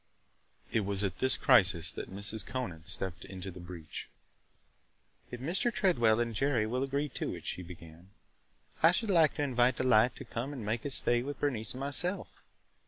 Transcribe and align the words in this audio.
It 0.71 0.79
was 0.79 1.03
at 1.03 1.19
this 1.19 1.37
crisis 1.37 1.91
that 1.91 2.09
Mrs. 2.09 2.43
Conant 2.43 2.87
stepped 2.87 3.23
into 3.23 3.51
the 3.51 3.59
breach. 3.59 4.09
"If 5.29 5.39
Mr. 5.39 5.71
Tredwell 5.71 6.19
and 6.19 6.33
Jerry 6.33 6.65
will 6.65 6.81
agree 6.81 7.07
to 7.09 7.35
it," 7.35 7.45
she 7.45 7.61
began, 7.61 8.09
"I 8.81 8.93
should 8.93 9.11
like 9.11 9.35
to 9.35 9.43
invite 9.43 9.75
Delight 9.75 10.15
to 10.15 10.25
come 10.25 10.53
and 10.53 10.65
make 10.65 10.85
a 10.85 10.89
stay 10.89 11.21
with 11.21 11.39
Bernice 11.39 11.73
and 11.75 11.81
myself. 11.81 12.41